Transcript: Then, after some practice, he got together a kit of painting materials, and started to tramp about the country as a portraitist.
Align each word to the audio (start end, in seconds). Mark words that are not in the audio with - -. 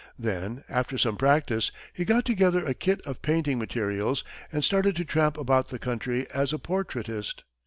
Then, 0.17 0.63
after 0.67 0.97
some 0.97 1.15
practice, 1.15 1.71
he 1.93 2.05
got 2.05 2.25
together 2.25 2.65
a 2.65 2.73
kit 2.73 3.01
of 3.01 3.21
painting 3.21 3.59
materials, 3.59 4.23
and 4.51 4.63
started 4.65 4.95
to 4.95 5.05
tramp 5.05 5.37
about 5.37 5.67
the 5.69 5.77
country 5.77 6.25
as 6.33 6.51
a 6.51 6.57
portraitist. 6.57 7.43